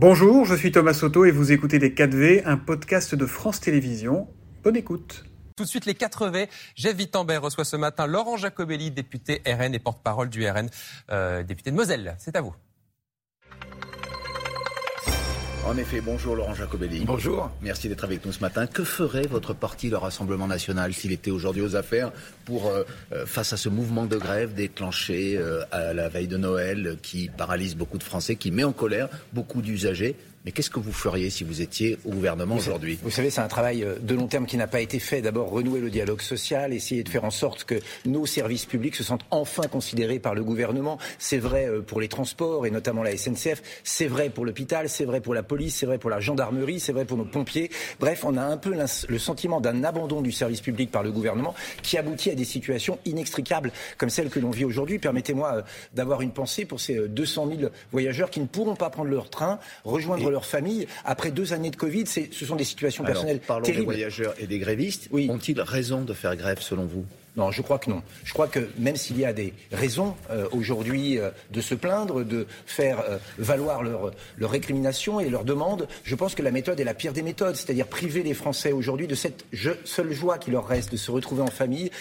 Bonjour, 0.00 0.44
je 0.44 0.54
suis 0.54 0.70
Thomas 0.70 0.94
Soto 0.94 1.24
et 1.24 1.32
vous 1.32 1.50
écoutez 1.50 1.80
Les 1.80 1.90
4V, 1.90 2.42
un 2.44 2.56
podcast 2.56 3.16
de 3.16 3.26
France 3.26 3.58
Télévisions. 3.58 4.28
Bonne 4.62 4.76
écoute. 4.76 5.24
Tout 5.56 5.64
de 5.64 5.68
suite, 5.68 5.86
les 5.86 5.94
4 5.96 6.28
V. 6.28 6.48
Jeff 6.76 6.96
Wittenberg 6.96 7.42
reçoit 7.42 7.64
ce 7.64 7.74
matin 7.74 8.06
Laurent 8.06 8.36
Jacobelli, 8.36 8.92
député 8.92 9.42
RN 9.44 9.74
et 9.74 9.80
porte-parole 9.80 10.28
du 10.28 10.48
RN, 10.48 10.68
euh, 11.10 11.42
député 11.42 11.72
de 11.72 11.76
Moselle. 11.76 12.14
C'est 12.20 12.36
à 12.36 12.42
vous. 12.42 12.54
En 15.68 15.76
effet, 15.76 16.00
bonjour 16.00 16.34
Laurent 16.34 16.54
Jacobelli. 16.54 17.04
Bonjour. 17.04 17.50
Merci 17.60 17.90
d'être 17.90 18.02
avec 18.02 18.24
nous 18.24 18.32
ce 18.32 18.40
matin. 18.40 18.66
Que 18.66 18.84
ferait 18.84 19.26
votre 19.26 19.52
parti, 19.52 19.90
le 19.90 19.98
Rassemblement 19.98 20.46
national, 20.46 20.94
s'il 20.94 21.12
était 21.12 21.30
aujourd'hui 21.30 21.60
aux 21.60 21.76
affaires 21.76 22.10
pour, 22.46 22.68
euh, 22.68 22.84
euh, 23.12 23.26
face 23.26 23.52
à 23.52 23.58
ce 23.58 23.68
mouvement 23.68 24.06
de 24.06 24.16
grève 24.16 24.54
déclenché 24.54 25.36
euh, 25.36 25.60
à 25.70 25.92
la 25.92 26.08
veille 26.08 26.26
de 26.26 26.38
Noël, 26.38 26.96
qui 27.02 27.28
paralyse 27.28 27.76
beaucoup 27.76 27.98
de 27.98 28.02
Français, 28.02 28.36
qui 28.36 28.50
met 28.50 28.64
en 28.64 28.72
colère 28.72 29.10
beaucoup 29.34 29.60
d'usagers 29.60 30.16
mais 30.44 30.52
qu'est-ce 30.52 30.70
que 30.70 30.78
vous 30.78 30.92
feriez 30.92 31.30
si 31.30 31.44
vous 31.44 31.60
étiez 31.60 31.98
au 32.04 32.10
gouvernement 32.10 32.56
aujourd'hui? 32.56 32.98
Vous 33.02 33.10
savez, 33.10 33.30
c'est 33.30 33.40
un 33.40 33.48
travail 33.48 33.82
euh, 33.82 33.96
de 34.00 34.14
long 34.14 34.28
terme 34.28 34.46
qui 34.46 34.56
n'a 34.56 34.66
pas 34.66 34.80
été 34.80 34.98
fait. 34.98 35.20
D'abord, 35.20 35.50
renouer 35.50 35.80
le 35.80 35.90
dialogue 35.90 36.20
social, 36.20 36.72
essayer 36.72 37.02
de 37.02 37.08
faire 37.08 37.24
en 37.24 37.30
sorte 37.30 37.64
que 37.64 37.74
nos 38.06 38.24
services 38.24 38.64
publics 38.64 38.94
se 38.94 39.02
sentent 39.02 39.24
enfin 39.30 39.64
considérés 39.64 40.18
par 40.18 40.34
le 40.34 40.44
gouvernement. 40.44 40.98
C'est 41.18 41.38
vrai 41.38 41.68
euh, 41.68 41.82
pour 41.82 42.00
les 42.00 42.08
transports 42.08 42.66
et 42.66 42.70
notamment 42.70 43.02
la 43.02 43.16
SNCF. 43.16 43.62
C'est 43.82 44.06
vrai 44.06 44.30
pour 44.30 44.44
l'hôpital, 44.44 44.88
c'est 44.88 45.04
vrai 45.04 45.20
pour 45.20 45.34
la 45.34 45.42
police, 45.42 45.76
c'est 45.76 45.86
vrai 45.86 45.98
pour 45.98 46.10
la 46.10 46.20
gendarmerie, 46.20 46.80
c'est 46.80 46.92
vrai 46.92 47.04
pour 47.04 47.16
nos 47.16 47.24
pompiers. 47.24 47.70
Bref, 47.98 48.24
on 48.24 48.36
a 48.36 48.42
un 48.42 48.56
peu 48.56 48.74
le 49.08 49.18
sentiment 49.18 49.60
d'un 49.60 49.82
abandon 49.84 50.22
du 50.22 50.32
service 50.32 50.60
public 50.60 50.90
par 50.90 51.02
le 51.02 51.10
gouvernement 51.10 51.54
qui 51.82 51.98
aboutit 51.98 52.30
à 52.30 52.34
des 52.34 52.44
situations 52.44 52.98
inextricables 53.04 53.72
comme 53.96 54.10
celles 54.10 54.30
que 54.30 54.38
l'on 54.38 54.50
vit 54.50 54.64
aujourd'hui. 54.64 54.98
Permettez-moi 54.98 55.54
euh, 55.56 55.62
d'avoir 55.94 56.20
une 56.20 56.32
pensée 56.32 56.64
pour 56.64 56.80
ces 56.80 57.08
200 57.08 57.48
000 57.58 57.70
voyageurs 57.92 58.30
qui 58.30 58.40
ne 58.40 58.46
pourront 58.46 58.76
pas 58.76 58.90
prendre 58.90 59.10
leur 59.10 59.30
train, 59.30 59.58
rejoindre 59.84 60.27
leur 60.30 60.44
famille 60.44 60.86
après 61.04 61.30
deux 61.30 61.52
années 61.52 61.70
de 61.70 61.76
Covid. 61.76 62.04
Ce 62.06 62.44
sont 62.44 62.56
des 62.56 62.64
situations 62.64 63.04
personnelles 63.04 63.40
parlons 63.40 63.64
terribles. 63.64 63.80
des 63.80 63.84
voyageurs 63.84 64.34
et 64.38 64.46
des 64.46 64.58
grévistes. 64.58 65.08
Ont-ils 65.12 65.60
raison 65.60 66.02
de 66.02 66.12
faire 66.12 66.36
grève 66.36 66.60
selon 66.60 66.84
vous? 66.84 67.04
Non, 67.38 67.52
je 67.52 67.62
crois 67.62 67.78
que 67.78 67.88
non. 67.88 68.02
Je 68.24 68.32
crois 68.32 68.48
que 68.48 68.68
même 68.78 68.96
s'il 68.96 69.16
y 69.16 69.24
a 69.24 69.32
des 69.32 69.54
raisons 69.70 70.16
euh, 70.30 70.48
aujourd'hui 70.50 71.18
euh, 71.18 71.30
de 71.52 71.60
se 71.60 71.76
plaindre, 71.76 72.24
de 72.24 72.48
faire 72.66 72.98
euh, 73.08 73.18
valoir 73.38 73.84
leur, 73.84 74.10
leur 74.36 74.50
récrimination 74.50 75.20
et 75.20 75.30
leurs 75.30 75.44
demandes, 75.44 75.86
je 76.02 76.16
pense 76.16 76.34
que 76.34 76.42
la 76.42 76.50
méthode 76.50 76.80
est 76.80 76.84
la 76.84 76.94
pire 76.94 77.12
des 77.12 77.22
méthodes, 77.22 77.54
c'est-à-dire 77.54 77.86
priver 77.86 78.24
les 78.24 78.34
Français 78.34 78.72
aujourd'hui 78.72 79.06
de 79.06 79.14
cette 79.14 79.44
seule 79.84 80.12
joie 80.12 80.38
qui 80.38 80.50
leur 80.50 80.66
reste 80.66 80.90
de 80.90 80.96
se 80.96 81.12
retrouver 81.12 81.42
en 81.42 81.46
famille. 81.46 81.92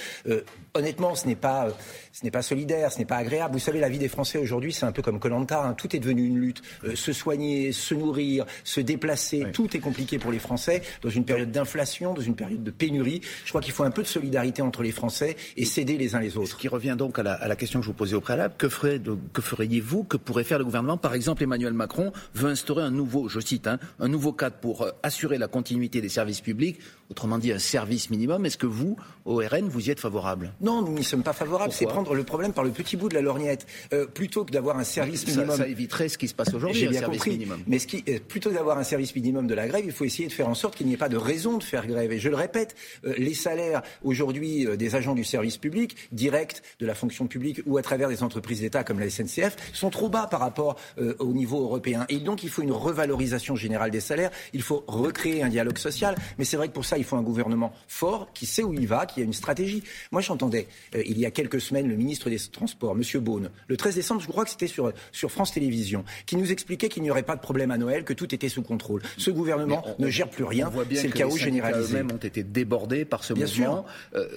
Honnêtement, 0.77 1.15
ce 1.15 1.27
n'est 1.27 1.35
pas, 1.35 1.67
ce 2.13 2.23
n'est 2.23 2.31
pas 2.31 2.41
solidaire, 2.41 2.91
ce 2.91 2.99
n'est 2.99 3.05
pas 3.05 3.17
agréable. 3.17 3.53
Vous 3.53 3.59
savez, 3.59 3.79
la 3.79 3.89
vie 3.89 3.99
des 3.99 4.07
Français 4.07 4.37
aujourd'hui, 4.37 4.73
c'est 4.73 4.85
un 4.85 4.91
peu 4.91 5.01
comme 5.01 5.19
Colanta. 5.19 5.63
Hein. 5.63 5.73
Tout 5.73 5.95
est 5.95 5.99
devenu 5.99 6.25
une 6.25 6.39
lutte. 6.39 6.61
se 6.95 7.13
soigner, 7.13 7.71
se 7.71 7.93
nourrir, 7.93 8.45
se 8.63 8.81
déplacer, 8.81 9.47
tout 9.53 9.75
est 9.75 9.79
compliqué 9.79 10.19
pour 10.19 10.31
les 10.31 10.39
Français 10.39 10.81
dans 11.01 11.09
une 11.09 11.25
période 11.25 11.51
d'inflation, 11.51 12.13
dans 12.13 12.21
une 12.21 12.35
période 12.35 12.63
de 12.63 12.71
pénurie. 12.71 13.21
Je 13.43 13.49
crois 13.49 13.61
qu'il 13.61 13.73
faut 13.73 13.83
un 13.83 13.91
peu 13.91 14.03
de 14.03 14.07
solidarité 14.07 14.61
entre 14.61 14.83
les 14.83 14.91
Français 14.91 15.35
et 15.55 15.65
s'aider 15.65 15.97
les 15.97 16.15
uns 16.15 16.19
les 16.19 16.37
autres. 16.37 16.49
Ce 16.49 16.55
qui 16.55 16.67
revient 16.67 16.95
donc 16.97 17.19
à 17.19 17.23
la, 17.23 17.55
question 17.55 17.79
que 17.79 17.85
je 17.85 17.91
vous 17.91 17.97
posais 17.97 18.15
au 18.15 18.21
préalable, 18.21 18.55
que, 18.57 18.67
que 18.67 19.41
feriez-vous, 19.41 20.03
que 20.03 20.17
pourrait 20.17 20.43
faire 20.43 20.59
le 20.59 20.65
gouvernement? 20.65 20.97
Par 20.97 21.13
exemple, 21.13 21.43
Emmanuel 21.43 21.73
Macron 21.73 22.11
veut 22.33 22.49
instaurer 22.49 22.83
un 22.83 22.91
nouveau, 22.91 23.29
je 23.29 23.39
cite, 23.39 23.67
hein, 23.67 23.79
un 23.99 24.07
nouveau 24.07 24.33
cadre 24.33 24.57
pour 24.57 24.83
euh, 24.83 24.91
assurer 25.03 25.37
la 25.37 25.47
continuité 25.47 26.01
des 26.01 26.09
services 26.09 26.41
publics, 26.41 26.79
autrement 27.09 27.37
dit 27.37 27.51
un 27.51 27.59
service 27.59 28.09
minimum. 28.09 28.45
Est-ce 28.45 28.57
que 28.57 28.67
vous, 28.67 28.97
au 29.25 29.37
RN, 29.37 29.67
vous 29.67 29.87
y 29.87 29.91
êtes 29.91 29.99
favorable? 29.99 30.53
Non, 30.61 30.66
nous 30.81 30.93
n'y 30.93 31.03
sommes 31.03 31.23
pas 31.23 31.33
favorables. 31.33 31.71
C'est 31.71 31.85
prendre 31.85 32.13
le 32.13 32.23
problème 32.23 32.53
par 32.53 32.63
le 32.63 32.71
petit 32.71 32.97
bout 32.97 33.09
de 33.09 33.15
la 33.15 33.21
lorgnette. 33.21 33.65
Euh, 33.93 34.05
plutôt 34.05 34.45
que 34.45 34.51
d'avoir 34.51 34.77
un 34.77 34.83
service 34.83 35.25
minimum. 35.27 35.57
Ça 35.57 35.67
éviterait 35.67 36.09
ce 36.09 36.17
qui 36.17 36.27
se 36.27 36.33
passe 36.33 36.53
aujourd'hui, 36.53 36.87
un 36.87 36.89
bien 36.89 37.01
compris. 37.01 37.31
minimum. 37.31 37.61
Mais 37.67 37.79
ce 37.79 37.87
qui, 37.87 38.03
euh, 38.09 38.19
plutôt 38.25 38.49
que 38.49 38.55
d'avoir 38.55 38.77
un 38.77 38.83
service 38.83 39.15
minimum 39.15 39.47
de 39.47 39.53
la 39.53 39.67
grève, 39.67 39.83
il 39.85 39.91
faut 39.91 40.05
essayer 40.05 40.27
de 40.27 40.33
faire 40.33 40.47
en 40.47 40.55
sorte 40.55 40.75
qu'il 40.75 40.87
n'y 40.87 40.93
ait 40.93 40.97
pas 40.97 41.09
de 41.09 41.17
raison 41.17 41.57
de 41.57 41.63
faire 41.63 41.87
grève. 41.87 42.11
Et 42.11 42.19
je 42.19 42.29
le 42.29 42.35
répète, 42.35 42.75
les 43.03 43.33
salaires 43.33 43.81
aujourd'hui 44.03 44.67
des 44.77 44.95
agents 44.95 45.15
du 45.15 45.23
service 45.23 45.57
public 45.57 45.95
directs 46.11 46.61
de 46.79 46.85
la 46.85 46.95
fonction 46.95 47.27
publique 47.27 47.61
ou 47.65 47.77
à 47.77 47.81
travers 47.81 48.09
des 48.09 48.23
entreprises 48.23 48.61
d'État 48.61 48.83
comme 48.83 48.99
la 48.99 49.09
SNCF 49.09 49.55
sont 49.73 49.89
trop 49.89 50.09
bas 50.09 50.27
par 50.27 50.39
rapport 50.39 50.77
euh, 50.99 51.15
au 51.19 51.33
niveau 51.33 51.61
européen. 51.61 52.05
Et 52.09 52.17
donc 52.17 52.43
il 52.43 52.49
faut 52.49 52.61
une 52.61 52.71
revalorisation 52.71 53.55
générale 53.55 53.91
des 53.91 53.99
salaires, 53.99 54.31
il 54.53 54.61
faut 54.61 54.83
recréer 54.87 55.43
un 55.43 55.49
dialogue 55.49 55.77
social, 55.77 56.15
mais 56.37 56.45
c'est 56.45 56.57
vrai 56.57 56.67
que 56.67 56.73
pour 56.73 56.85
ça 56.85 56.97
il 56.97 57.03
faut 57.03 57.15
un 57.15 57.21
gouvernement 57.21 57.73
fort 57.87 58.29
qui 58.33 58.45
sait 58.45 58.63
où 58.63 58.73
il 58.73 58.87
va, 58.87 59.05
qui 59.05 59.21
a 59.21 59.23
une 59.23 59.33
stratégie. 59.33 59.83
Moi 60.11 60.21
j'entendais 60.21 60.56
euh, 60.95 61.03
il 61.05 61.19
y 61.19 61.25
a 61.25 61.31
quelques 61.31 61.61
semaines 61.61 61.87
le 61.87 61.95
ministre 61.95 62.29
des 62.29 62.37
Transports, 62.39 62.95
M. 62.95 63.21
Beaune, 63.21 63.49
le 63.67 63.77
13 63.77 63.95
décembre, 63.95 64.21
je 64.21 64.27
crois 64.27 64.43
que 64.43 64.49
c'était 64.49 64.67
sur, 64.67 64.91
sur 65.11 65.31
France 65.31 65.51
Télévisions, 65.53 66.03
qui 66.25 66.37
nous 66.37 66.51
expliquait 66.51 66.89
qu'il 66.89 67.03
n'y 67.03 67.11
aurait 67.11 67.23
pas 67.23 67.35
de 67.35 67.41
problème 67.41 67.71
à 67.71 67.77
Noël, 67.77 68.03
que 68.03 68.13
tout 68.13 68.33
était 68.33 68.49
sous 68.49 68.61
contrôle. 68.61 69.01
Ce 69.17 69.31
gouvernement 69.31 69.83
ne 69.99 70.09
gère 70.09 70.29
plus 70.29 70.43
rien, 70.43 70.71
c'est 70.91 71.07
le 71.07 71.13
chaos 71.13 71.37
généralisé. 71.37 71.93
eux-mêmes 71.93 72.11
ont 72.11 72.17
été 72.17 72.43
débordés 72.43 73.05
par 73.05 73.23
ce 73.23 73.33
Bien 73.33 73.45
mouvement. 73.45 73.85
Sûr. 74.11 74.19
Euh, 74.21 74.27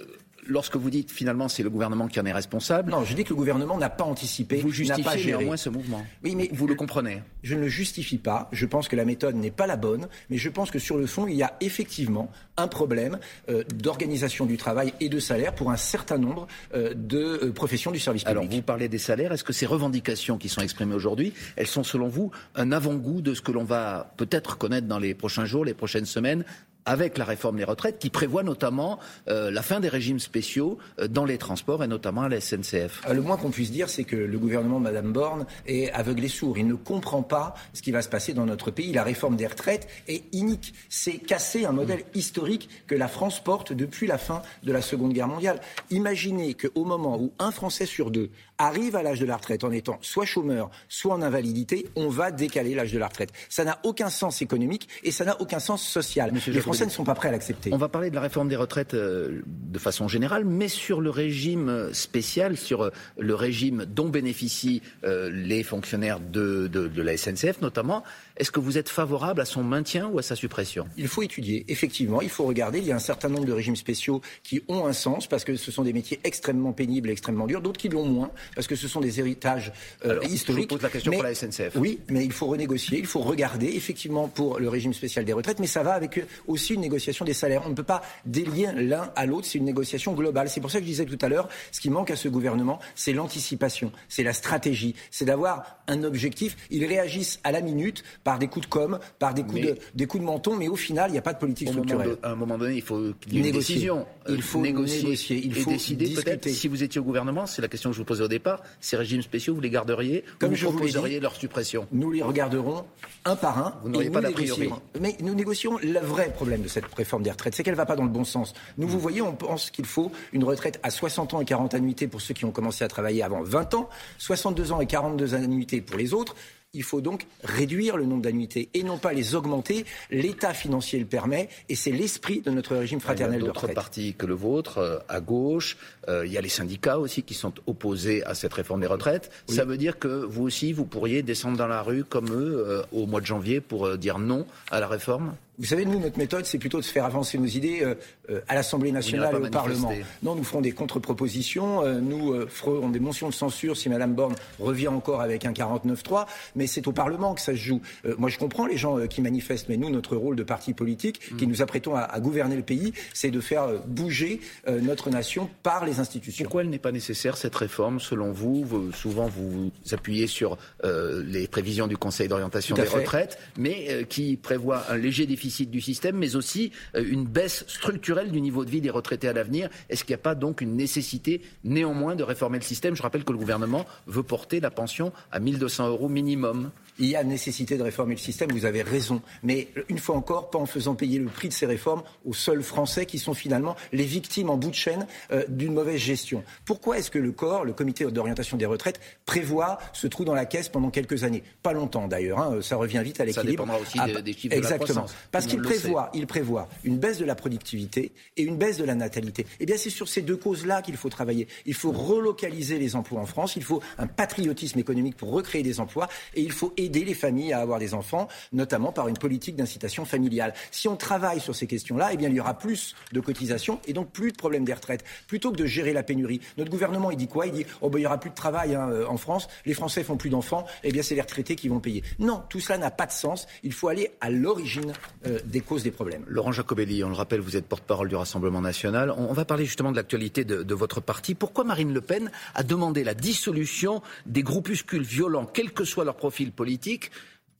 lorsque 0.47 0.77
vous 0.77 0.91
dites 0.91 1.11
finalement 1.11 1.49
c'est 1.49 1.63
le 1.63 1.71
gouvernement 1.71 2.09
qui 2.09 2.21
en 2.21 2.27
est 2.27 2.33
responsable. 2.33 2.91
Non, 2.91 3.05
je 3.05 3.15
dis 3.15 3.25
que 3.25 3.31
le 3.31 3.37
gouvernement 3.37 3.79
n'a 3.79 3.91
pas 3.91 4.05
anticipé, 4.05 4.57
vous 4.57 4.71
justifiez 4.71 5.05
pas 5.05 5.17
géré. 5.17 5.39
néanmoins 5.39 5.57
ce 5.57 5.69
mouvement. 5.69 6.05
Oui, 6.25 6.35
mais 6.35 6.49
vous 6.53 6.67
le 6.67 6.75
comprenez. 6.75 7.23
Je 7.43 7.55
ne 7.55 7.61
le 7.61 7.69
justifie 7.69 8.19
pas. 8.19 8.49
Je 8.53 8.67
pense 8.67 8.89
que 8.89 8.97
la 8.97 9.05
méthode 9.05 9.35
n'est 9.35 9.51
pas 9.51 9.67
la 9.67 9.77
bonne, 9.77 10.09
mais 10.29 10.37
je 10.37 10.49
pense 10.49 10.71
que 10.71 10.79
sur 10.79 10.97
le 10.97 11.07
fond, 11.07 11.27
il 11.27 11.37
y 11.37 11.43
a 11.43 11.57
effectivement 11.61 12.31
un 12.57 12.69
problème 12.69 13.19
euh, 13.49 13.65
d'organisation 13.75 14.47
du 14.47 14.57
travail 14.57 14.93
et 15.01 15.09
de 15.09 15.19
salaire 15.19 15.55
pour 15.55 15.71
un 15.71 15.77
certain 15.77 16.19
nombre 16.19 16.47
euh, 16.75 16.95
de 16.95 17.19
euh, 17.19 17.53
professions 17.53 17.91
du 17.91 17.99
service 17.99 18.25
public. 18.25 18.37
Alors, 18.37 18.51
vous 18.51 18.63
parlez 18.63 18.89
des 18.89 18.99
salaires. 18.99 19.33
Est-ce 19.33 19.45
que 19.45 19.53
ces 19.53 19.67
revendications 19.67 20.39
qui 20.39 20.49
sont 20.49 20.61
exprimées 20.61 20.95
aujourd'hui, 20.95 21.33
elles 21.57 21.67
sont 21.67 21.85
selon 21.85 22.09
vous 22.09 22.31
un 22.55 22.73
avant-goût 22.73 23.23
de 23.23 23.35
ce 23.35 23.41
que 23.41 23.53
l'on 23.53 23.65
va 23.65 24.13
peut-être 24.17 24.59
connaître 24.59 24.87
dans 24.87 24.99
les 24.99 25.15
prochains 25.15 25.45
jours, 25.45 25.65
les 25.65 25.75
prochaines 25.75 26.07
semaines 26.07 26.45
avec 26.87 27.19
la 27.19 27.25
réforme 27.25 27.57
des 27.57 27.65
retraites 27.65 27.99
qui 27.99 28.11
prévoit 28.11 28.43
notamment 28.43 28.99
euh, 29.29 29.51
la 29.51 29.63
fin 29.63 29.81
des 29.81 29.89
régimes 29.89 30.19
spéciaux 30.19 30.79
euh, 30.99 31.09
dans 31.09 31.25
les 31.25 31.39
transports 31.39 31.85
et 31.85 31.87
notamment 31.87 32.23
à 32.23 32.29
la 32.29 32.41
SNCF. 32.41 33.03
Euh, 33.09 33.15
le 33.15 33.21
moins 33.21 33.37
qu'on 33.37 33.51
puisse 33.51 33.71
dire, 33.71 33.89
c'est 33.89 34.05
que 34.05 34.17
le 34.17 34.39
gouvernement 34.39 34.79
de 34.79 34.85
Mme 34.85 35.13
Borne 35.13 35.47
est 35.67 35.91
aveugle 35.93 36.25
et 36.25 36.29
sourd. 36.29 36.59
Il 36.59 36.67
ne 36.67 36.75
comprend 36.75 37.23
pas 37.23 37.55
ce 37.75 37.83
qui 37.83 37.93
va 37.93 38.03
se 38.03 38.09
passer 38.09 38.33
dans 38.33 38.47
notre 38.47 38.71
pays. 38.71 38.93
La 38.93 39.05
réforme 39.05 39.37
des 39.37 39.47
retraites 39.47 39.89
est 40.09 40.25
inique. 40.33 40.75
C'est 40.89 41.19
casser 41.19 41.65
un 41.65 41.73
modèle 41.73 42.05
historique 42.15 42.69
que 42.87 42.95
la 42.95 43.09
France 43.09 43.43
porte 43.43 43.73
depuis 43.73 44.07
la 44.07 44.19
fin 44.19 44.43
de 44.63 44.73
la 44.73 44.83
Seconde 44.83 45.13
Guerre 45.13 45.29
mondiale. 45.29 45.61
Imaginez 45.91 46.55
qu'au 46.55 46.85
moment 46.85 47.19
où 47.21 47.33
un 47.39 47.51
Français 47.51 47.87
sur 47.87 48.11
deux 48.11 48.31
arrive 48.59 48.95
à 48.97 49.03
l'âge 49.03 49.21
de 49.21 49.27
la 49.27 49.37
retraite 49.37 49.65
en 49.65 49.73
étant 49.73 49.99
soit 50.03 50.27
chômeur, 50.27 50.71
soit 50.89 51.15
en 51.15 51.23
invalidité, 51.23 51.87
on 51.97 52.09
va 52.09 52.31
décaler 52.31 52.75
l'âge 52.75 52.93
de 52.93 52.99
la 52.99 53.09
retraite. 53.09 53.33
Ça 53.49 53.65
n'a 53.65 53.79
aucun 53.85 54.11
sens 54.11 54.43
économique 54.43 54.89
et 55.03 55.11
ça 55.11 55.25
n'a 55.25 55.41
aucun 55.41 55.61
sens 55.61 55.83
social. 55.83 56.33
Français 56.71 56.87
ne 56.87 56.91
sont 56.91 57.05
pas 57.05 57.15
prêts 57.15 57.29
à 57.29 57.33
l'accepter. 57.33 57.71
On 57.73 57.77
va 57.77 57.89
parler 57.89 58.11
de 58.11 58.15
la 58.15 58.21
réforme 58.21 58.49
des 58.49 58.57
retraites 58.57 58.95
euh, 58.95 59.43
de 59.47 59.79
façon 59.79 60.09
générale, 60.09 60.45
mais 60.45 60.69
sur 60.69 61.01
le 61.01 61.11
régime 61.11 61.69
euh, 61.69 61.93
spécial, 61.93 62.57
sur 62.57 62.83
euh, 62.83 62.91
le 63.19 63.35
régime 63.35 63.85
dont 63.85 64.09
bénéficient 64.09 64.83
les 65.03 65.63
fonctionnaires 65.63 66.21
de, 66.21 66.69
de 66.69 67.03
la 67.03 67.17
SNCF 67.17 67.61
notamment. 67.61 68.05
Est-ce 68.41 68.51
que 68.51 68.61
vous 68.61 68.79
êtes 68.79 68.89
favorable 68.89 69.43
à 69.43 69.45
son 69.45 69.63
maintien 69.63 70.09
ou 70.09 70.19
à 70.19 70.23
sa 70.23 70.35
suppression? 70.35 70.87
Il 70.97 71.09
faut 71.09 71.23
étudier, 71.23 71.67
effectivement, 71.69 72.23
il 72.23 72.31
faut 72.31 72.45
regarder. 72.45 72.79
Il 72.79 72.87
y 72.87 72.93
a 72.93 72.97
un 72.97 72.99
certain 72.99 73.29
nombre 73.29 73.45
de 73.45 73.53
régimes 73.53 73.77
spéciaux 73.77 74.23
qui 74.43 74.63
ont 74.67 74.87
un 74.87 74.95
sens 74.95 75.27
parce 75.27 75.45
que 75.45 75.57
ce 75.57 75.71
sont 75.71 75.83
des 75.83 75.93
métiers 75.93 76.21
extrêmement 76.25 76.73
pénibles, 76.73 77.11
extrêmement 77.11 77.47
durs, 77.47 77.61
d'autres 77.61 77.79
qui 77.79 77.91
l'ont 77.91 78.07
moins 78.07 78.31
parce 78.55 78.67
que 78.67 78.77
ce 78.77 78.89
sont 78.89 79.01
des 79.01 79.21
héritages 79.21 79.73
euh, 80.07 80.21
historiques. 80.23 80.71
Je 80.71 80.75
pose 80.75 80.83
la 80.83 80.89
question 80.89 81.13
pour 81.13 81.23
la 81.23 81.35
SNCF. 81.35 81.77
Oui, 81.77 82.01
mais 82.09 82.25
il 82.25 82.33
faut 82.33 82.47
renégocier, 82.47 82.99
il 82.99 83.07
faut 83.07 83.21
regarder 83.21 83.67
effectivement 83.67 84.29
pour 84.29 84.59
le 84.59 84.71
régime 84.71 84.95
spécial 84.95 85.27
des 85.27 85.35
retraites, 85.35 85.61
mais 85.61 85.67
ça 85.67 85.83
va 85.83 85.93
avec 85.93 86.25
aussi 86.47 86.60
une 86.69 86.81
négociation 86.81 87.25
des 87.25 87.33
salaires. 87.33 87.63
On 87.67 87.71
ne 87.71 87.75
peut 87.75 87.83
pas 87.83 88.03
délier 88.27 88.69
l'un 88.75 89.11
à 89.17 89.27
l'autre, 89.27 89.47
c'est 89.47 89.59
une 89.59 89.65
négociation 89.65 90.13
globale. 90.13 90.49
C'est 90.49 90.61
pour 90.61 90.71
ça 90.71 90.79
que 90.79 90.85
je 90.85 90.91
disais 90.91 91.05
tout 91.07 91.19
à 91.23 91.29
l'heure, 91.29 91.49
ce 91.73 91.81
qui 91.81 91.91
manque 91.91 92.11
à 92.11 92.17
ce 92.17 92.29
gouvernement, 92.29 92.79
c'est 92.95 93.13
l'anticipation, 93.13 93.93
c'est 94.09 94.23
la 94.23 94.33
stratégie, 94.33 94.95
c'est 95.11 95.25
d'avoir 95.25 95.79
un 95.89 96.05
objectif. 96.05 96.57
Ils 96.71 96.85
réagissent 96.85 97.41
à 97.45 97.53
la 97.53 97.61
minute 97.61 98.05
par 98.25 98.39
des 98.39 98.49
coups 98.49 98.67
de 98.67 98.71
com', 98.71 98.99
par 99.19 99.35
des 99.35 99.43
coups, 99.43 99.63
de, 99.63 99.79
des 99.95 100.07
coups 100.07 100.23
de 100.23 100.27
menton, 100.27 100.57
mais 100.57 100.69
au 100.69 100.77
final, 100.77 101.11
il 101.11 101.13
n'y 101.13 101.19
a 101.19 101.23
pas 101.23 101.33
de 101.33 101.39
politique 101.39 101.69
structurelle. 101.69 102.17
à 102.23 102.31
un 102.31 102.35
moment 102.35 102.59
donné, 102.59 102.77
il 102.77 102.83
faut 102.83 103.13
qu'il 103.21 103.35
y 103.35 103.39
ait 103.39 103.49
une 103.49 103.53
décision. 103.53 104.07
Il 104.29 104.43
faut 104.43 104.61
négocier, 104.61 105.17
il 105.31 105.55
faut 105.55 105.71
décider 105.71 106.15
peut-être. 106.15 106.49
Si 106.49 106.69
vous 106.69 106.83
étiez 106.83 107.01
au 107.01 107.05
gouvernement, 107.05 107.47
c'est 107.47 107.63
la 107.63 107.69
question 107.69 107.91
que 107.91 107.95
je 107.95 108.01
vous 108.01 108.05
posais 108.05 108.25
au 108.25 108.29
départ, 108.29 108.63
ces 108.81 108.97
régimes 108.97 109.23
spéciaux, 109.23 109.55
vous 109.55 109.61
les 109.61 109.71
garderiez 109.71 110.25
Comme 110.39 110.51
vous 110.51 110.57
je 110.57 110.67
proposeriez 110.67 111.17
vous 111.17 111.23
leur 111.23 111.35
suppression? 111.35 111.87
Nous 111.93 112.11
les 112.11 112.23
regarderons 112.23 112.85
un 113.25 113.37
par 113.37 113.59
un. 113.59 113.81
Vous 113.83 113.89
n'auriez 113.89 114.11
pas 114.11 114.21
d'a 114.21 114.31
priori. 114.31 114.71
Mais 115.01 115.17
nous 115.21 115.35
négocions 115.35 115.79
le 115.83 115.99
vrai 116.01 116.33
problème 116.51 116.63
de 116.65 116.69
cette 116.69 116.93
réforme 116.93 117.23
des 117.23 117.31
retraites, 117.31 117.55
c'est 117.55 117.63
qu'elle 117.63 117.75
ne 117.75 117.77
va 117.77 117.87
pas 117.87 117.95
dans 117.95 118.03
le 118.03 118.11
bon 118.11 118.25
sens. 118.25 118.55
Nous, 118.77 118.89
vous 118.89 118.99
voyez, 118.99 119.23
on 119.23 119.37
pense 119.37 119.71
qu'il 119.71 119.85
faut 119.85 120.11
une 120.33 120.43
retraite 120.43 120.81
à 120.83 120.91
60 120.91 121.35
ans 121.35 121.41
et 121.41 121.45
40 121.45 121.75
annuités 121.75 122.09
pour 122.09 122.21
ceux 122.21 122.35
qui 122.35 122.45
ont 122.45 122.51
commencé 122.51 122.83
à 122.83 122.89
travailler 122.89 123.23
avant 123.23 123.41
20 123.41 123.75
ans, 123.75 123.89
62 124.19 124.73
ans 124.73 124.81
et 124.81 124.87
42 124.87 125.35
annuités 125.35 125.81
pour 125.81 125.97
les 125.97 126.13
autres. 126.13 126.35
Il 126.73 126.85
faut 126.85 127.01
donc 127.01 127.27
réduire 127.43 127.97
le 127.97 128.05
nombre 128.05 128.23
d'annuités 128.23 128.69
et 128.75 128.85
non 128.85 128.97
pas 128.97 129.13
les 129.13 129.35
augmenter. 129.35 129.85
L'état 130.11 130.55
financier 130.55 131.01
le 131.01 131.05
permet 131.05 131.49
et 131.69 131.75
c'est 131.75 131.91
l'esprit 131.91 132.41
de 132.41 132.51
notre 132.51 132.77
régime 132.77 133.01
fraternel 133.01 133.41
de 133.41 133.49
retraite. 133.49 133.71
D'autres 133.71 133.75
partis 133.75 134.15
que 134.15 134.27
le 134.27 134.35
vôtre, 134.35 134.79
euh, 134.79 134.99
à 135.09 135.21
gauche, 135.21 135.77
euh, 136.09 136.25
il 136.27 136.33
y 136.33 136.39
a 136.39 136.41
les 136.41 136.49
syndicats 136.49 136.99
aussi 137.01 137.25
qui 137.25 137.35
sont 137.35 137.53
opposés 137.67 138.25
à 138.25 138.35
cette 138.35 138.55
réforme 138.55 138.81
des 138.81 138.87
retraites. 138.87 139.33
Ça 139.49 139.65
veut 139.65 139.79
dire 139.79 139.99
que 139.99 140.09
vous 140.09 140.45
aussi, 140.45 140.73
vous 140.73 140.85
pourriez 140.85 141.23
descendre 141.23 141.57
dans 141.57 141.67
la 141.67 141.83
rue 141.83 142.05
comme 142.05 142.31
eux 142.31 142.65
euh, 142.65 142.83
au 142.93 143.07
mois 143.07 143.21
de 143.21 143.27
janvier 143.27 143.61
pour 143.61 143.97
dire 143.99 144.21
non 144.21 144.47
à 144.71 144.79
la 144.79 144.87
réforme? 144.87 145.35
Vous 145.61 145.67
savez, 145.67 145.85
nous, 145.85 146.01
notre 146.01 146.17
méthode, 146.17 146.47
c'est 146.47 146.57
plutôt 146.57 146.81
de 146.81 146.85
faire 146.87 147.05
avancer 147.05 147.37
nos 147.37 147.45
idées 147.45 147.81
euh, 147.83 147.95
euh, 148.31 148.41
à 148.49 148.55
l'Assemblée 148.55 148.93
nationale 148.93 149.35
et 149.35 149.47
au 149.47 149.51
Parlement. 149.51 149.93
Non, 150.23 150.35
nous 150.35 150.43
ferons 150.43 150.63
des 150.63 150.73
contre-propositions, 150.73 151.85
euh, 151.85 152.01
nous 152.01 152.47
ferons 152.49 152.89
des 152.89 152.99
motions 152.99 153.29
de 153.29 153.35
censure 153.35 153.77
si 153.77 153.91
Mme 153.91 154.15
Borne 154.15 154.35
revient 154.59 154.89
encore 154.89 155.21
avec 155.21 155.45
un 155.45 155.53
49-3, 155.53 156.25
mais 156.57 156.67
c'est 156.67 156.89
au 156.89 156.93
Parlement 156.93 157.35
que 157.35 157.43
ça 157.43 157.53
se 157.53 157.59
joue. 157.59 157.83
moi, 158.17 158.31
je 158.31 158.39
comprends 158.39 158.65
les 158.65 158.79
gens 158.79 159.07
qui 159.07 159.21
manifestent, 159.21 159.69
mais 159.69 159.77
nous, 159.77 159.91
notre 159.91 160.17
rôle 160.17 160.35
de 160.35 160.43
parti 160.43 160.73
politique, 160.73 161.21
qui 161.37 161.47
mm. 161.47 161.51
nous 161.51 161.63
apprêtons 161.63 161.95
à, 161.95 162.01
à, 162.01 162.21
gouverner 162.21 162.57
le 162.57 162.63
pays, 162.63 162.95
c'est 163.13 163.31
de 163.31 163.41
faire 163.41 163.69
bouger 163.87 164.41
notre 164.67 165.11
nation 165.11 165.51
par 165.63 165.85
les 165.85 166.01
institutions. 166.01 166.45
Pourquoi 166.45 166.63
elle 166.63 166.71
n'est 166.71 166.79
pas 166.79 166.93
nécessaire, 166.93 167.37
cette 167.37 167.55
réforme, 167.55 168.01
selon 168.01 168.33
vous, 168.33 168.65
vous 168.65 168.93
Souvent, 168.93 169.29
vous 169.29 169.51
vous 169.51 169.71
appuyez 169.93 170.27
sur 170.27 170.57
les 170.83 171.47
prévisions 171.49 171.87
du 171.87 171.99
Conseil 171.99 172.29
d'orientation 172.29 172.77
des 172.77 172.83
retraites, 172.85 173.39
mais 173.59 174.07
qui 174.09 174.37
prévoit 174.37 174.91
un 174.91 174.97
léger 174.97 175.27
déficit 175.27 175.50
du 175.71 175.81
système, 175.81 176.17
mais 176.17 176.37
aussi 176.37 176.73
euh, 176.95 177.05
une 177.07 177.25
baisse 177.25 177.65
structurelle 177.69 178.31
du 178.31 178.41
niveau 178.41 178.65
de 178.65 178.71
vie 178.71 178.81
des 178.81 178.91
retraités 178.91 179.29
à 179.29 179.33
l'avenir. 179.33 179.69
Est-ce 179.89 180.05
qu'il 180.05 180.13
n'y 180.13 180.21
a 180.21 180.23
pas 180.23 180.35
donc 180.35 180.61
une 180.61 180.77
nécessité 180.77 181.43
néanmoins 181.65 182.15
de 182.15 182.23
réformer 182.23 182.59
le 182.59 182.65
système? 182.65 182.95
Je 182.95 183.03
rappelle 183.03 183.25
que 183.25 183.33
le 183.33 183.39
gouvernement 183.39 183.87
veut 184.07 184.23
porter 184.23 184.61
la 184.61 184.71
pension 184.71 185.13
à 185.33 185.41
1200 185.41 185.89
euros 185.89 186.09
minimum. 186.09 186.71
Il 186.99 187.07
y 187.07 187.17
a 187.17 187.25
nécessité 187.25 187.79
de 187.79 187.83
réformer 187.83 188.15
le 188.15 188.21
système, 188.21 188.51
vous 188.53 188.67
avez 188.67 188.83
raison. 188.83 189.23
Mais 189.43 189.69
une 189.89 189.99
fois 189.99 190.17
encore, 190.17 190.51
pas 190.51 190.59
en 190.59 190.67
faisant 190.67 190.95
payer 190.95 191.19
le 191.19 191.27
prix 191.27 191.49
de 191.49 191.53
ces 191.53 191.67
réformes 191.67 192.03
aux 192.27 192.35
seuls 192.35 192.63
Français 192.63 193.07
qui 193.07 193.19
sont 193.19 193.35
finalement 193.35 193.75
les 193.93 194.05
victimes 194.05 194.51
en 194.51 194.57
bout 194.57 194.71
de 194.71 194.75
chaîne 194.75 195.07
euh, 195.33 195.45
d'une 195.49 195.73
mauvaise 195.73 196.01
gestion. 196.01 196.45
Pourquoi 196.65 196.99
est-ce 196.99 197.11
que 197.11 197.19
le 197.19 197.33
corps, 197.33 197.65
le 197.65 197.73
comité 197.73 198.05
d'orientation 198.05 198.57
des 198.57 198.67
retraites, 198.67 199.01
prévoit 199.25 199.79
ce 199.93 200.07
trou 200.07 200.25
dans 200.25 200.35
la 200.35 200.45
caisse 200.45 200.69
pendant 200.69 200.91
quelques 200.91 201.25
années? 201.25 201.43
Pas 201.63 201.73
longtemps 201.73 202.07
d'ailleurs, 202.07 202.39
hein, 202.39 202.59
ça 202.61 202.77
revient 202.77 203.01
vite 203.03 203.21
à 203.21 203.25
l'équilibre. 203.25 203.47
Ça 203.47 203.51
dépendra 203.51 203.79
aussi 203.79 203.99
ah, 203.99 204.21
des, 204.21 204.33
chiffres 204.33 204.55
Exactement. 204.55 204.87
de 204.87 204.89
la 204.89 204.93
croissance. 204.95 205.17
Parce 205.41 205.53
qu'il 205.53 205.63
prévoit, 205.63 206.11
il 206.13 206.27
prévoit 206.27 206.69
une 206.85 206.99
baisse 206.99 207.19
de 207.19 207.25
la 207.25 207.35
productivité 207.35 208.13
et 208.37 208.43
une 208.43 208.57
baisse 208.57 208.77
de 208.77 208.85
la 208.85 208.95
natalité. 208.95 209.47
Eh 209.59 209.67
bien, 209.67 209.77
c'est 209.79 209.91
sur 209.91 210.07
ces 210.07 210.21
deux 210.21 210.37
causes-là 210.37 210.83
qu'il 210.83 210.97
faut 210.97 211.09
travailler. 211.09 211.49
Il 211.65 211.75
faut 211.75 211.93
relocaliser 211.93 212.79
les 212.79 212.95
emplois 212.95 213.21
en 213.21 213.27
France, 213.27 213.57
il 213.57 213.65
faut 213.65 213.81
un 213.97 214.07
patriotisme 214.07 214.79
économique 214.79 215.17
pour 215.17 215.31
recréer 215.31 215.63
des 215.63 215.81
emplois 215.81 216.09
et 216.35 216.43
il 216.43 216.53
faut 216.53 216.75
aider 216.77 217.05
les 217.05 217.15
familles 217.15 217.55
à 217.55 217.61
avoir 217.61 217.79
des 217.79 217.95
enfants, 217.95 218.29
notamment 218.53 218.93
par 218.93 219.09
une 219.09 219.17
politique 219.17 219.57
d'incitation 219.57 220.05
familiale. 220.05 220.53
Si 220.71 220.89
on 220.89 220.97
travaille 220.97 221.41
sur 221.41 221.55
ces 221.55 221.67
questions-là, 221.67 222.11
eh 222.13 222.17
bien, 222.17 222.29
il 222.29 222.35
y 222.35 222.41
aura 222.41 222.59
plus 222.59 222.95
de 223.13 223.21
cotisations 223.21 223.81
et 223.87 223.95
donc 223.95 224.11
plus 224.11 224.33
de 224.33 224.37
problèmes 224.37 224.65
des 224.65 224.75
retraites. 224.75 225.05
Plutôt 225.27 225.53
que 225.53 225.57
de 225.57 225.67
gérer 225.67 225.95
la 225.95 226.03
pénurie, 226.03 226.41
notre 226.59 226.71
gouvernement, 226.71 227.11
il 227.11 227.17
dit 227.17 227.29
quoi? 227.29 227.47
Il 227.47 227.53
dit, 227.53 227.67
oh 227.81 227.89
ben, 227.89 227.99
il 227.99 228.03
y 228.03 228.07
aura 228.07 228.19
plus 228.19 228.31
de 228.31 228.35
travail 228.35 228.75
hein, 228.75 228.91
euh, 228.91 229.07
en 229.07 229.17
France, 229.17 229.49
les 229.65 229.75
Français 229.75 230.05
font 230.05 230.17
plus 230.19 230.31
d'enfants, 230.31 230.67
eh 230.85 230.93
bien, 230.93 231.03
c'est 231.03 231.15
les 231.15 231.23
retraités 231.23 231.57
qui 231.57 231.69
vont 231.69 231.81
payer. 231.81 232.03
Non, 232.19 232.43
tout 232.49 232.61
cela 232.61 232.79
n'a 232.79 232.91
pas 232.91 233.07
de 233.07 233.13
sens. 233.13 233.47
Il 233.63 233.73
faut 233.73 233.89
aller 233.89 234.11
à 234.21 234.31
l'origine 234.31 234.93
euh, 235.27 235.39
des 235.45 235.61
causes 235.61 235.83
des 235.83 235.91
problèmes. 235.91 236.25
Laurent 236.29 236.51
Jacobelli, 236.53 237.05
on 237.05 237.11
le 237.11 237.15
rappelle, 237.15 237.41
vous 237.41 237.55
êtes 237.55 237.67
porte-parole 237.67 238.09
du 238.09 238.17
Rassemblement 238.17 238.63
national. 238.63 239.13
On, 239.17 239.35
va 239.35 239.45
parler 239.45 239.67
justement 239.67 239.91
de 239.91 239.97
l'actualité 239.97 240.45
de, 240.45 240.75
votre 240.75 241.03
parti. 241.03 241.35
Pourquoi 241.35 241.63
Marine 241.63 241.93
Le 241.93 242.01
Pen 242.01 242.31
a 242.55 242.63
demandé 242.63 243.05
la 243.05 243.13
dissolution 243.13 244.01
des 244.25 244.43
groupuscules 244.43 245.03
violents, 245.03 245.45
quel 245.45 245.73
que 245.73 245.85
soit 245.85 246.07
leur 246.07 246.17
profil 246.17 246.53
politique 246.53 247.11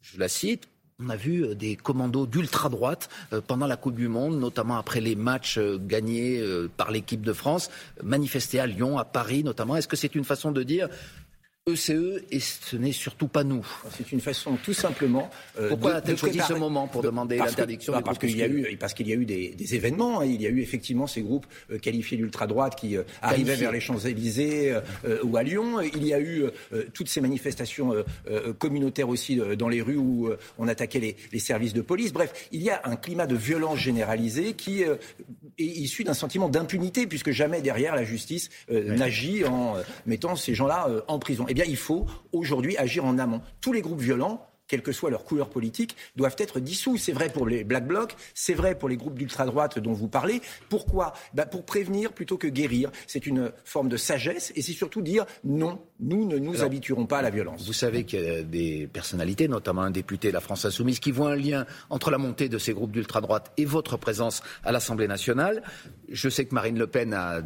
Je 0.01 0.19
la 0.19 0.29
cite 0.29 0.69
on 1.03 1.09
a 1.09 1.17
vu 1.17 1.45
euh, 1.45 1.55
des 1.55 1.77
commandos 1.77 2.27
d'ultra-droite 2.27 3.09
euh, 3.33 3.41
pendant 3.47 3.67
la 3.67 3.79
Coupe 3.79 3.95
du 3.95 4.09
Monde, 4.09 4.39
notamment 4.39 4.77
après 4.77 5.01
les 5.01 5.15
matchs 5.15 5.59
gagnés 5.59 6.43
par 6.77 6.91
l'équipe 6.91 7.23
de 7.23 7.33
France, 7.33 7.71
manifester 8.03 8.61
à 8.61 8.67
Lyon, 8.67 8.99
à 8.99 9.05
Paris 9.05 9.45
notamment. 9.45 9.77
Est-ce 9.77 9.89
que 9.89 9.97
c'est 9.97 10.15
une 10.15 10.25
façon 10.25 10.53
de 10.53 10.63
dire 10.63 10.89
ECE 11.73 11.91
e 11.91 12.25
et 12.31 12.41
ce 12.41 12.77
n'est 12.77 12.93
surtout 12.93 13.29
pas 13.29 13.45
nous. 13.45 13.67
C'est 13.97 14.13
une 14.13 14.21
façon 14.21 14.57
tout 14.63 14.73
simplement. 14.73 15.31
Euh, 15.59 15.69
Pourquoi 15.69 15.95
a-t-elle 15.95 16.17
choisi 16.17 16.41
ce 16.41 16.55
moment 16.55 16.89
pour 16.89 17.03
demander 17.03 17.37
l'interdiction 17.37 17.93
bah, 17.93 18.03
Parce 18.05 18.19
qu'il 18.19 18.37
y 18.37 18.43
a 18.43 18.49
eu, 18.49 18.77
parce 18.79 18.95
qu'il 18.95 19.09
y 19.09 19.13
a 19.13 19.17
eu 19.17 19.25
des, 19.25 19.51
des, 19.51 19.75
événements. 19.75 20.21
Hein. 20.21 20.27
Il 20.27 20.41
y 20.41 20.47
a 20.47 20.51
eu 20.51 20.61
effectivement 20.61 21.07
ces 21.07 21.23
groupes 21.23 21.47
euh, 21.71 21.79
qualifiés 21.79 22.17
d'ultra 22.17 22.47
droite 22.47 22.77
qui 22.77 22.97
euh, 22.97 23.03
arrivaient 23.23 23.57
vers 23.57 23.73
les 23.73 23.81
Champs 23.81 23.99
Élysées 23.99 24.75
ou 25.23 25.37
à 25.37 25.43
Lyon. 25.43 25.81
Il 25.81 26.07
y 26.07 26.15
a 26.15 26.21
eu 26.21 26.45
toutes 26.95 27.09
ces 27.09 27.21
manifestations 27.21 27.93
communautaires 28.59 29.09
aussi 29.09 29.41
dans 29.59 29.69
les 29.69 29.83
rues 29.83 29.97
où 29.97 30.31
on 30.59 30.69
attaquait 30.69 31.01
les, 31.01 31.17
les, 31.33 31.39
services 31.39 31.73
de 31.73 31.81
police. 31.81 32.13
Bref, 32.13 32.49
il 32.53 32.63
y 32.63 32.71
a 32.71 32.81
un 32.85 32.97
climat 32.97 33.27
de 33.27 33.35
violence 33.35 33.79
généralisée 33.79 34.55
qui 34.55 34.83
est 34.83 34.99
issu 35.59 36.05
d'un 36.05 36.15
sentiment 36.15 36.49
d'impunité 36.49 37.07
puisque 37.07 37.31
jamais 37.31 37.61
derrière 37.61 37.95
la 37.95 38.05
justice 38.05 38.51
n'agit 38.71 39.45
en 39.45 39.75
mettant 40.07 40.37
ces 40.37 40.55
gens-là 40.55 40.89
en 41.09 41.19
prison. 41.19 41.47
Eh 41.49 41.55
bien, 41.55 41.60
il 41.65 41.77
faut 41.77 42.07
aujourd'hui 42.33 42.77
agir 42.77 43.05
en 43.05 43.19
amont. 43.19 43.41
Tous 43.61 43.73
les 43.73 43.83
groupes 43.83 44.01
violents 44.01 44.50
quelle 44.71 44.83
que 44.83 44.93
soit 44.93 45.11
leur 45.11 45.25
couleur 45.25 45.51
politique, 45.51 45.97
doivent 46.15 46.37
être 46.39 46.61
dissous. 46.61 46.97
C'est 46.97 47.13
vrai 47.13 47.29
pour 47.29 47.47
les 47.47 47.65
Black 47.65 47.89
Blocs, 47.89 48.15
c'est 48.35 48.55
vrai 48.55 48.77
pour 48.77 48.89
les 48.89 48.97
groupes 48.97 49.19
d'ultra-droite 49.19 49.81
dont 49.81 49.93
vous 49.93 50.07
parlez. 50.07 50.41
Pourquoi? 50.69 51.13
Bah, 51.35 51.45
Pour 51.45 51.65
prévenir 51.65 52.13
plutôt 52.13 52.39
que 52.39 52.47
guérir. 52.47 52.91
C'est 53.09 53.27
une 53.27 53.51
forme 53.65 53.89
de 53.89 53.97
sagesse 53.97 54.53
et 54.55 54.63
c'est 54.63 54.73
surtout 54.73 55.03
dire 55.03 55.27
non, 55.43 55.81
nous 55.99 56.25
ne 56.25 56.39
nous 56.39 56.63
habituerons 56.63 57.07
pas 57.07 57.19
à 57.19 57.23
la 57.23 57.31
violence. 57.31 57.67
Vous 57.67 57.73
savez 57.73 58.05
qu'il 58.05 58.23
y 58.23 58.29
a 58.29 58.43
des 58.43 58.87
personnalités, 58.87 59.49
notamment 59.49 59.83
un 59.83 59.91
député 59.91 60.29
de 60.29 60.35
la 60.35 60.41
France 60.41 60.65
Insoumise, 60.65 61.01
qui 61.01 61.11
voient 61.11 61.33
un 61.33 61.37
lien 61.37 61.67
entre 61.91 62.13
la 62.13 62.19
montée 62.19 62.49
de 62.49 62.59
ces 62.59 62.73
groupes 62.73 62.93
d'ultra-droite 62.93 63.51
et 63.57 63.65
votre 63.65 63.97
présence 63.97 64.43
à 64.63 64.71
l'Assemblée 64.71 65.09
nationale. 65.09 65.65
Je 66.09 66.29
sais 66.29 66.45
que 66.45 66.55
Marine 66.55 66.79
Le 66.79 66.87
Pen 66.87 67.13
a 67.13 67.43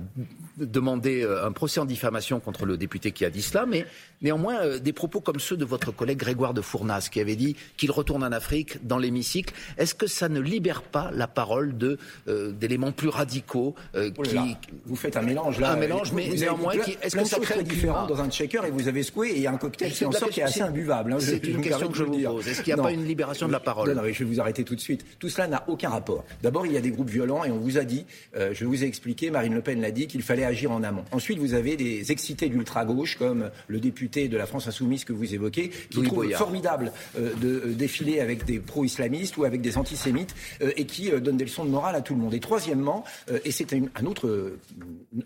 demandé 0.59 1.23
euh, 1.23 1.47
un 1.47 1.53
procès 1.53 1.81
en 1.81 1.85
diffamation 1.85 2.41
contre 2.41 2.67
le 2.67 2.77
député 2.77 3.13
qui 3.13 3.25
a 3.25 3.31
dit 3.31 3.43
cela, 3.43 3.67
mais 3.67 3.87
néanmoins, 4.21 4.57
euh, 4.61 4.79
des 4.79 4.93
propos 4.93 5.21
comme 5.21 5.41
ceux 5.41 5.57
de 5.57 5.65
votre 5.65 5.91
collègue 5.91 6.19
Grégoire 6.19 6.55
de 6.55 6.61
Fournas, 6.61 7.09
qui 7.15 7.21
avait 7.21 7.37
dit 7.37 7.55
qu'il 7.77 7.93
retourne 7.93 8.25
en 8.25 8.33
Afrique 8.33 8.85
dans 8.85 8.99
l'hémicycle. 8.99 9.55
Est-ce 9.79 9.95
que 9.95 10.09
ça 10.09 10.29
ne 10.29 10.41
libère 10.41 10.83
pas 10.83 11.13
la 11.15 11.29
parole 11.29 11.79
de, 11.79 11.97
euh, 12.27 12.51
d'éléments 12.51 12.91
plus 12.91 13.09
radicaux 13.09 13.77
euh, 13.95 14.11
oh 14.19 14.23
qui... 14.23 14.37
Vous 14.85 14.97
faites 14.97 15.17
un 15.17 15.23
mélange 15.23 15.61
là. 15.61 15.73
Un 15.73 15.77
mélange, 15.77 16.13
mais 16.13 16.29
néanmoins, 16.29 16.73
est-ce 17.03 17.15
que 17.15 17.25
ça 17.25 17.39
crée 17.39 17.63
différent 17.63 18.07
dans 18.09 18.21
un 18.21 18.29
shaker 18.29 18.65
et 18.65 18.73
vous 18.73 18.89
avez 18.89 19.05
secoué 19.05 19.31
et 19.31 19.37
il 19.37 19.43
y 19.43 19.47
a 19.47 19.53
un 19.53 19.59
cocktail 19.59 19.93
qui 19.93 20.05
en 20.05 20.11
sort 20.11 20.29
qui 20.29 20.41
est 20.41 20.43
assez 20.43 20.63
imbuvable. 20.63 21.13
Hein, 21.13 21.19
c'est 21.21 21.47
une 21.47 21.61
question 21.61 21.89
que 21.89 21.97
je 21.97 22.03
vous 22.03 22.21
pose. 22.21 22.49
Est-ce 22.49 22.63
qu'il 22.63 22.75
n'y 22.75 22.81
a 22.81 22.83
pas 22.83 22.91
une 22.91 23.05
libération 23.05 23.47
de 23.47 23.53
la 23.53 23.61
parole? 23.61 23.89
Non, 23.91 24.03
non, 24.03 24.13
je 24.13 24.19
vais 24.19 24.25
vous 24.25 24.41
arrêter 24.41 24.65
tout 24.65 24.75
de 24.75 24.81
suite. 24.81 25.07
Tout 25.21 25.29
cela 25.29 25.47
n'a 25.47 25.63
aucun 25.69 25.91
rapport. 25.91 26.25
D'abord, 26.43 26.67
il 26.67 26.73
y 26.73 26.77
a 26.77 26.81
des 26.81 26.91
groupes 26.91 27.11
violents 27.11 27.45
et 27.45 27.51
on 27.53 27.59
vous 27.59 27.79
a 27.79 27.85
dit, 27.85 28.07
euh, 28.37 28.51
je 28.53 28.65
vous 28.65 28.83
ai 28.83 28.87
expliqué, 28.89 29.31
Marine 29.31 29.55
Le 29.55 29.63
Pen 29.63 29.81
l'a 29.81 29.93
dit, 29.93 30.09
qu'il 30.09 30.23
fallait 30.23 30.45
agir 30.45 30.73
en 30.73 30.83
amont. 30.83 31.05
Ensuite, 31.13 31.39
vous 31.39 31.55
avez 31.55 31.77
des 31.77 32.11
excités 32.11 32.49
d'ultra-gauche 32.49 33.17
comme 33.17 33.51
le 33.69 33.79
député 33.79 34.27
de 34.27 34.37
la 34.37 34.47
France 34.47 34.67
Insoumise 34.67 35.05
que 35.05 35.13
vous 35.13 35.33
évoquez, 35.33 35.71
qui 35.91 36.03
trouve 36.03 36.29
formidable 36.33 36.93
de 37.17 37.73
défiler 37.73 38.21
avec 38.21 38.45
des 38.45 38.59
pro-islamistes 38.59 39.37
ou 39.37 39.45
avec 39.45 39.61
des 39.61 39.79
antisémites 39.79 40.35
euh, 40.61 40.73
et 40.77 40.87
qui 40.87 41.11
euh, 41.11 41.21
donnent 41.21 41.37
des 41.37 41.45
leçons 41.45 41.65
de 41.65 41.71
morale 41.71 41.97
à 41.97 42.01
tout 42.01 42.15
le 42.15 42.21
monde. 42.21 42.35
Et 42.35 42.41
troisièmement, 42.41 43.05
euh, 43.31 43.39
et 43.45 43.51
c'est 43.51 43.73
une, 43.73 43.91
un 43.95 44.07
autre, 44.07 44.57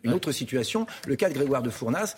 une 0.03 0.13
autre 0.13 0.33
situation, 0.33 0.87
le 1.07 1.17
cas 1.17 1.29
de 1.29 1.35
Grégoire 1.35 1.63
de 1.63 1.71
Fournas, 1.71 2.17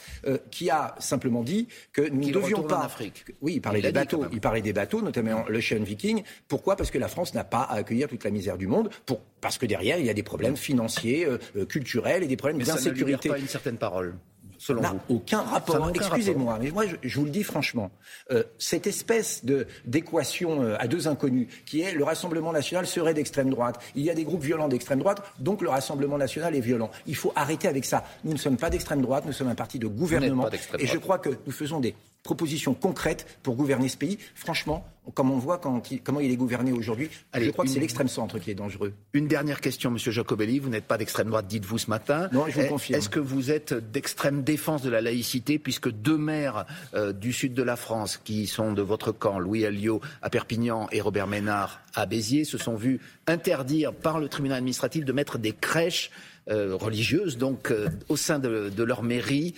qui 0.51 0.71
a 0.71 0.95
simplement 0.99 1.43
dit 1.43 1.69
que 1.93 2.03
nous 2.09 2.29
ne 2.29 2.33
devions 2.33 2.63
pas. 2.63 2.79
En 2.79 2.83
Afrique. 2.83 3.25
Oui, 3.41 3.55
il 3.55 3.61
parlait 3.61 3.83
des 3.83 3.93
bateaux. 3.93 4.25
Il 4.33 4.41
parlait 4.41 4.63
des 4.63 4.73
bateaux, 4.73 5.03
notamment 5.03 5.45
l'Ocean 5.49 5.83
Viking. 5.83 6.23
Pourquoi? 6.49 6.77
Parce 6.77 6.91
que 6.91 6.99
la 6.99 7.09
France 7.09 7.35
n'a 7.35 7.45
pas 7.45 7.63
à 7.63 7.77
accueillir 7.77 8.09
toute 8.09 8.25
la 8.25 8.31
misère 8.31 8.59
du 8.59 8.67
monde. 8.67 8.91
Pour, 9.07 9.21
parce 9.41 9.59
que 9.59 9.67
derrière, 9.67 9.99
il 9.99 10.07
y 10.07 10.11
a 10.11 10.15
des 10.15 10.23
problèmes 10.23 10.57
financiers, 10.57 11.27
culturels 11.69 12.23
et 12.23 12.27
des 12.27 12.37
problèmes 12.37 12.63
d'insécurité. 12.63 13.29
Ça 13.29 13.35
ne 13.35 13.35
pas 13.35 13.41
une 13.41 13.49
certaine 13.49 13.77
parole 13.77 14.15
selon 14.61 14.83
n'a 14.83 14.95
aucun 15.09 15.41
rapport. 15.41 15.91
Excusez-moi, 15.95 16.59
mais 16.61 16.71
moi, 16.71 16.85
je, 17.03 17.19
vous 17.19 17.25
le 17.25 17.31
dis 17.31 17.43
franchement, 17.43 17.91
euh, 18.31 18.45
cette 18.59 18.87
espèce 18.87 19.43
de 19.43 19.67
d'équation 19.87 20.63
euh, 20.63 20.77
à 20.79 20.87
deux 20.87 21.09
inconnus, 21.09 21.49
qui 21.65 21.81
est 21.81 21.93
le 21.93 22.05
Rassemblement 22.05 22.53
national 22.53 22.87
serait 22.87 23.15
d'extrême 23.15 23.49
droite. 23.49 23.81
Il 23.95 24.05
y 24.05 24.11
a 24.11 24.15
des 24.15 24.25
groupes 24.25 24.43
violents 24.43 24.69
d'extrême 24.69 24.99
droite, 24.99 25.23
donc 25.39 25.63
le 25.63 25.71
Rassemblement 25.71 26.19
national 26.19 26.55
est 26.55 26.61
violent. 26.61 26.91
Il 27.07 27.17
faut 27.17 27.33
arrêter 27.35 27.69
avec 27.69 27.87
ça. 27.87 28.05
Nous 28.23 28.33
ne 28.33 28.39
sommes 28.39 28.59
pas 28.59 28.69
d'extrême 28.69 29.01
droite, 29.01 29.25
nous 29.27 29.33
sommes 29.33 29.49
un 29.49 29.55
parti 29.55 29.79
de 29.79 29.87
gouvernement, 29.87 30.51
et 30.79 30.87
je 30.87 30.99
crois 30.99 31.19
que 31.19 31.31
nous 31.47 31.53
faisons 31.53 31.81
des 31.81 31.95
propositions 32.23 32.75
concrètes 32.75 33.39
pour 33.43 33.57
gouverner 33.57 33.89
ce 33.89 33.97
pays. 33.97 34.19
Franchement, 34.35 34.87
comme 35.15 35.31
on 35.31 35.39
voit 35.39 35.59
comment 35.59 36.21
il 36.21 36.31
est 36.31 36.37
gouverné 36.37 36.73
aujourd'hui, 36.73 37.09
je 37.35 37.51
crois 37.51 37.65
que 37.65 37.71
c'est 37.71 37.81
l'extrême 37.81 38.09
centre 38.09 38.39
qui 38.39 38.51
est 38.51 38.55
dangereux. 38.55 38.93
Une 39.13 39.27
dernière 39.27 39.61
question, 39.61 39.91
Monsieur 39.91 40.13
Jacobelli. 40.13 40.59
Vous 40.59 40.69
n'êtes 40.69 40.85
pas 40.85 40.99
d'extrême 40.99 41.29
droite, 41.29 41.47
dites-vous 41.47 41.79
ce 41.79 41.91
matin. 41.91 42.29
Non, 42.33 42.47
je 42.49 42.61
vous 42.61 42.69
confirme. 42.69 42.99
Est-ce 42.99 43.09
que 43.09 43.21
vous 43.21 43.51
êtes 43.51 43.75
d'extrême 43.75 44.43
défense 44.43 44.83
de 44.83 44.91
la 44.91 45.01
laïcité, 45.01 45.59
puisque 45.59 45.91
deux 45.91 46.19
maires 46.19 46.67
euh, 46.95 47.13
du 47.13 47.33
sud 47.33 47.55
de 47.55 47.63
la 47.63 47.77
France, 47.77 48.21
qui 48.23 48.47
sont 48.47 48.73
de 48.73 48.83
votre 48.83 49.13
camp, 49.13 49.39
Louis 49.39 49.65
Alliot 49.65 50.01
à 50.23 50.31
Perpignan 50.31 50.89
et 50.93 51.01
Robert 51.01 51.27
Ménard 51.27 51.81
à 51.95 52.07
Béziers, 52.07 52.45
se 52.45 52.59
sont 52.59 52.77
vus 52.77 53.01
interdire 53.27 53.93
par 53.93 54.21
le 54.21 54.29
tribunal 54.29 54.59
administratif 54.59 55.05
de 55.05 55.13
mettre 55.13 55.39
des 55.39 55.53
crèches 55.53 56.11
euh, 56.49 56.75
religieuses, 56.75 57.37
donc 57.37 57.71
euh, 57.71 57.89
au 58.09 58.17
sein 58.17 58.39
de, 58.39 58.83
leur 58.83 59.03
mairie, 59.03 59.55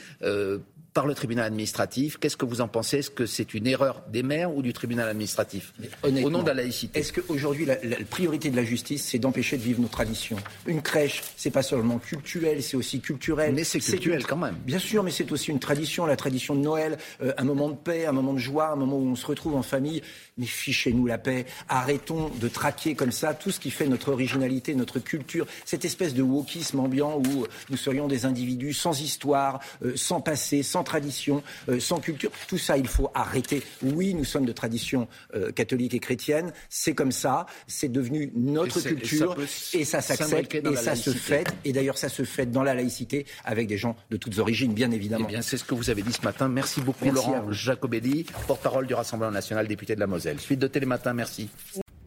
par 0.94 1.06
le 1.06 1.14
tribunal 1.14 1.46
administratif. 1.46 2.18
Qu'est-ce 2.18 2.36
que 2.36 2.44
vous 2.44 2.60
en 2.60 2.68
pensez? 2.68 2.98
Est-ce 2.98 3.10
que 3.10 3.26
c'est 3.26 3.54
une 3.54 3.66
erreur 3.66 4.02
des 4.08 4.22
maires 4.22 4.54
ou 4.54 4.62
du 4.62 4.72
tribunal 4.72 5.08
administratif? 5.08 5.72
Au 6.02 6.10
nom 6.10 6.42
de 6.42 6.48
la 6.48 6.54
laïcité. 6.54 7.00
Est-ce 7.00 7.12
qu'aujourd'hui, 7.12 7.64
la, 7.64 7.76
la, 7.82 7.96
priorité 8.08 8.50
de 8.50 8.56
la 8.56 8.64
justice, 8.64 9.04
c'est 9.04 9.18
d'empêcher 9.18 9.56
de 9.56 9.62
vivre 9.62 9.80
nos 9.80 9.88
traditions? 9.88 10.36
Une 10.66 10.82
crèche, 10.82 11.22
c'est 11.36 11.50
pas 11.50 11.62
seulement 11.62 11.98
culturel, 11.98 12.62
c'est 12.62 12.76
aussi 12.76 13.00
culturel. 13.00 13.54
Mais 13.54 13.64
c'est 13.64 13.80
culturel 13.80 14.26
quand 14.26 14.36
même. 14.36 14.56
Bien 14.66 14.78
sûr, 14.78 15.02
mais 15.02 15.10
c'est 15.10 15.30
aussi 15.32 15.50
une 15.50 15.60
tradition, 15.60 16.04
la 16.04 16.16
tradition 16.16 16.54
de 16.54 16.60
Noël, 16.60 16.98
euh, 17.22 17.32
un 17.38 17.44
moment 17.44 17.70
de 17.70 17.76
paix, 17.76 18.06
un 18.06 18.12
moment 18.12 18.34
de 18.34 18.38
joie, 18.38 18.68
un 18.68 18.76
moment 18.76 18.96
où 18.98 19.08
on 19.08 19.16
se 19.16 19.26
retrouve 19.26 19.54
en 19.54 19.62
famille. 19.62 20.02
Mais 20.36 20.46
fichez-nous 20.46 21.06
la 21.06 21.18
paix. 21.18 21.46
Arrêtons 21.68 22.30
de 22.40 22.48
traquer 22.48 22.94
comme 22.94 23.12
ça 23.12 23.34
tout 23.34 23.50
ce 23.50 23.60
qui 23.60 23.70
fait 23.70 23.86
notre 23.86 24.12
originalité, 24.12 24.74
notre 24.74 24.98
culture, 24.98 25.46
cette 25.64 25.84
espèce 25.84 26.14
de 26.14 26.22
wokisme 26.22 26.80
ambiant 26.80 27.18
où 27.18 27.46
nous 27.70 27.76
serions 27.76 28.08
des 28.08 28.24
individus 28.24 28.74
sans 28.74 29.00
histoire, 29.00 29.60
euh, 29.84 29.92
sans 29.96 30.20
passé, 30.20 30.62
sans 30.62 30.81
tradition, 30.82 31.42
euh, 31.68 31.80
sans 31.80 32.00
culture. 32.00 32.30
Tout 32.48 32.58
ça, 32.58 32.76
il 32.76 32.86
faut 32.86 33.10
arrêter. 33.14 33.62
Oui, 33.82 34.14
nous 34.14 34.24
sommes 34.24 34.44
de 34.44 34.52
tradition 34.52 35.08
euh, 35.34 35.52
catholique 35.52 35.94
et 35.94 35.98
chrétienne. 35.98 36.52
C'est 36.68 36.94
comme 36.94 37.12
ça. 37.12 37.46
C'est 37.66 37.90
devenu 37.90 38.32
notre 38.34 38.80
culture 38.80 39.36
et 39.72 39.84
ça, 39.84 40.00
s'accepte 40.00 40.54
et 40.54 40.76
ça 40.76 40.94
se 40.94 41.10
fête. 41.10 41.52
Et 41.64 41.72
d'ailleurs, 41.72 41.98
ça 41.98 42.08
se 42.08 42.24
fête 42.24 42.50
dans 42.50 42.62
la 42.62 42.74
laïcité 42.74 43.26
avec 43.44 43.66
des 43.66 43.76
gens 43.76 43.96
de 44.10 44.16
toutes 44.16 44.38
origines, 44.38 44.74
bien 44.74 44.90
évidemment. 44.90 45.26
Eh 45.28 45.32
bien, 45.32 45.42
c'est 45.42 45.56
ce 45.56 45.64
que 45.64 45.74
vous 45.74 45.90
avez 45.90 46.02
dit 46.02 46.12
ce 46.12 46.22
matin. 46.22 46.48
Merci 46.48 46.80
beaucoup, 46.80 47.10
Laurent 47.10 47.50
Jacobelli, 47.50 48.26
porte-parole 48.46 48.86
du 48.86 48.94
Rassemblement 48.94 49.32
national, 49.32 49.66
député 49.68 49.94
de 49.94 50.00
la 50.00 50.06
Moselle. 50.06 50.40
Suite 50.40 50.60
de 50.60 50.66
Télématin, 50.66 51.12
merci. 51.12 51.48